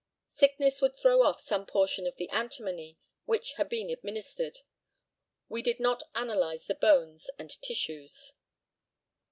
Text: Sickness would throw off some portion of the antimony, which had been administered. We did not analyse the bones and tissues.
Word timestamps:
Sickness 0.25 0.81
would 0.81 0.97
throw 0.97 1.21
off 1.21 1.39
some 1.39 1.67
portion 1.67 2.07
of 2.07 2.15
the 2.15 2.27
antimony, 2.29 2.97
which 3.25 3.53
had 3.57 3.69
been 3.69 3.91
administered. 3.91 4.57
We 5.47 5.61
did 5.61 5.79
not 5.79 6.01
analyse 6.15 6.65
the 6.65 6.73
bones 6.73 7.29
and 7.37 7.51
tissues. 7.61 8.33